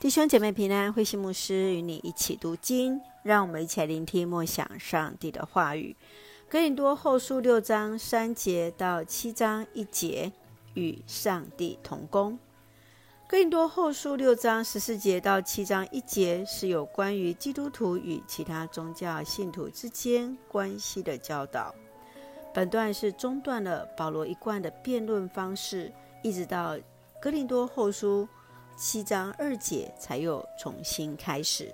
[0.00, 5.94] 弟兄姐妹平安，慧馨牧师与你一起读经，让我们一起来聆听默想上帝的话语。
[6.48, 10.32] 哥林多后书六章三节到七章一节，
[10.72, 12.38] 与上帝同工。
[13.28, 21.74] 哥林多后书六章十四节到七章一节是有关于基督徒与其他宗教信徒之间关系的教导。
[22.54, 25.92] 本段是中断了保罗一贯的辩论方式，
[26.22, 26.78] 一直到
[27.20, 28.26] 哥林多后书
[28.82, 31.70] 七章二节才又重新开始。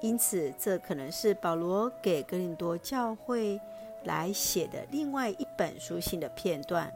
[0.00, 3.60] 因此，这可能是保罗给哥林多教会
[4.04, 6.94] 来写的另外一本书信的片段。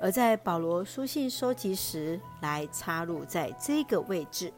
[0.00, 4.52] 而在保罗书信收集时，来插入在这个位置。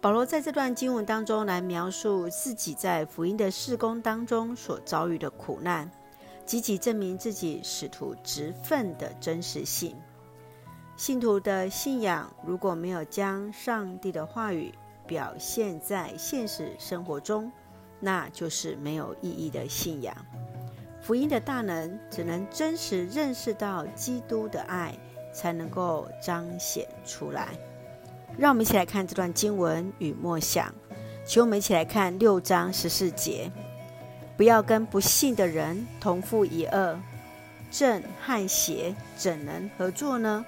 [0.00, 5.90] 保罗在这段经文当中来描述自己在福音的事工当中所遭遇的苦难，
[6.46, 9.94] 积极证明自己使徒职分的真实性。
[11.02, 14.72] 信徒的信仰如果没有将上帝的话语
[15.04, 17.50] 表现在现实生活中，
[17.98, 20.14] 那就是没有意义的信仰。
[21.00, 24.96] 福音的大能，只能真实认识到基督的爱，
[25.34, 27.48] 才能够彰显出来。
[28.38, 30.72] 让我们一起来看这段经文与默想。
[31.26, 33.50] 请我们一起来看六章十四节：
[34.36, 36.96] 不要跟不信的人同负一轭，
[37.72, 40.46] 正和邪怎能合作呢？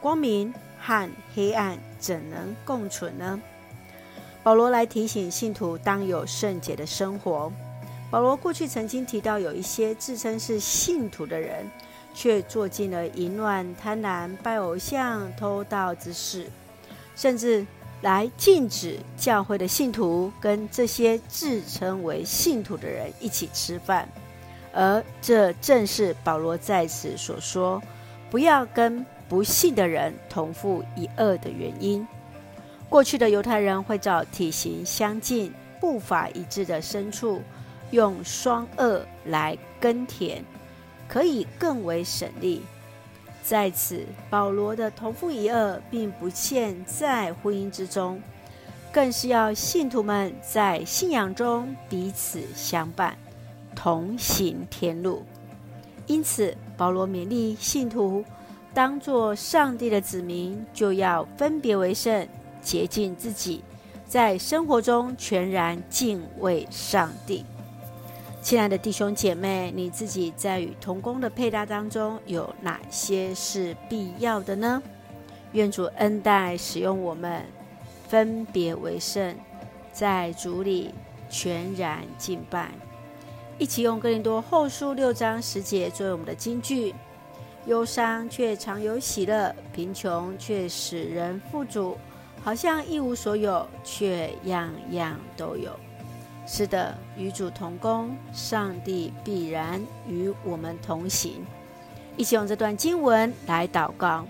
[0.00, 3.40] 光明和黑暗怎能共存呢？
[4.42, 7.52] 保罗来提醒信徒，当有圣洁的生活。
[8.10, 11.70] 保罗过去曾经提到，有一些自称是信徒的人，
[12.14, 16.46] 却做尽了淫乱、贪婪、拜偶像、偷盗之事，
[17.14, 17.66] 甚至
[18.00, 24.08] 来禁止教会的信徒跟这些自称为信徒的人一起吃饭。
[24.72, 27.82] 而这正是保罗在此所说
[28.30, 32.06] “不要跟不信的人同父一轭”的原因。
[32.88, 37.42] 过去的犹太人会找体型相近、步伐一致的牲畜。
[37.90, 40.44] 用双轭来耕田，
[41.08, 42.60] 可以更为省力。
[43.42, 48.20] 在此，保罗的同父一轭，并不限在婚姻之中，
[48.92, 53.16] 更是要信徒们在信仰中彼此相伴，
[53.74, 55.24] 同行天路。
[56.06, 58.22] 因此，保罗勉励信徒，
[58.78, 62.28] 当作上帝的子民，就要分别为圣，
[62.62, 63.64] 洁净自己，
[64.06, 67.44] 在生活中全然敬畏上帝。
[68.40, 74.80] 亲爱的弟兄姐妹，你自己在与同工的配搭当中有哪些是必要的呢？
[75.54, 77.44] 愿主恩待使用我们，
[78.06, 79.34] 分别为圣，
[79.92, 80.94] 在主里
[81.28, 82.70] 全然敬拜。
[83.58, 86.94] 一起用哥林多后书六章十节作为我们的金句：
[87.66, 91.96] 忧伤却常有喜乐，贫穷却使人富足，
[92.42, 95.70] 好像一无所有，却样样都有。
[96.46, 101.44] 是的，与主同工，上帝必然与我们同行。
[102.16, 104.24] 一起用这段经文来祷告。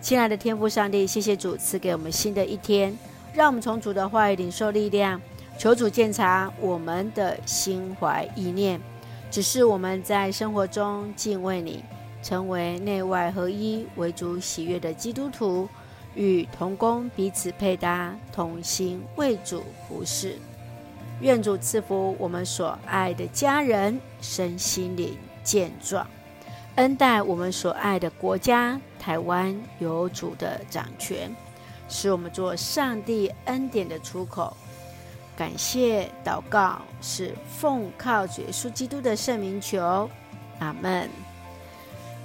[0.00, 2.96] 亲爱的天父上帝，谢谢主赐给我们新的一天，
[3.34, 5.20] 让我们从主的话语领受力量。
[5.58, 8.80] 求主鉴察我们的心怀意念，
[9.30, 11.84] 只是我们在生活中敬畏你，
[12.22, 15.68] 成为内外合一、为主喜悦的基督徒，
[16.14, 20.36] 与同工彼此配搭，同心为主服侍。
[21.20, 26.06] 愿主赐福我们所爱的家人身心灵健壮，
[26.76, 31.30] 恩待我们所爱的国家台湾有主的掌权，
[31.88, 34.56] 使我们做上帝恩典的出口。
[35.36, 40.08] 感谢祷告是奉靠主耶稣基督的圣名求，
[40.58, 41.08] 阿门。